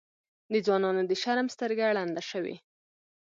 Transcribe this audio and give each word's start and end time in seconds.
د 0.51 0.53
ځوانانو 0.65 1.01
د 1.07 1.11
شرم 1.21 1.47
سترګه 1.55 1.85
ړنده 1.95 2.23
شوې. 2.31 2.55